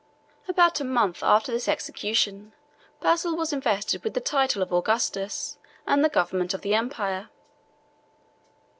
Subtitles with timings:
[0.47, 2.53] About a month after this execution,
[3.01, 7.29] Basil was invested with the title of Augustus and the government of the empire.